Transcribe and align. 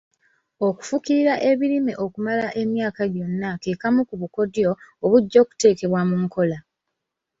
Okufukirira 0.67 1.33
ebirime 1.49 1.93
okumala 2.05 2.47
emyaka 2.61 3.01
gyonna 3.13 3.49
ke 3.61 3.71
kamu 3.81 4.01
ku 4.09 4.15
bukodyo 4.21 4.69
obujja 5.03 5.37
okuteekebwa 5.43 6.01
mu 6.09 6.15
nkola. 6.23 6.57